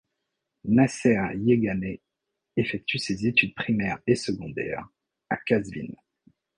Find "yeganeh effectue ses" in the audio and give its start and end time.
1.35-3.27